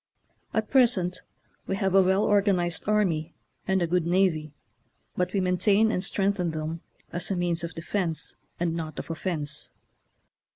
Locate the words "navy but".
4.07-5.31